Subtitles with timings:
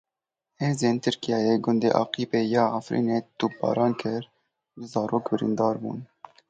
[0.61, 4.31] Hêzên Tirkiyeyê gundê Aqîbê yê Efrînê topbaran kirin,
[4.75, 5.99] du zarok birîndar bûn.